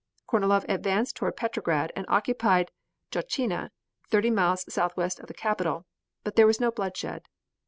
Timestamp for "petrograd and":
1.37-2.07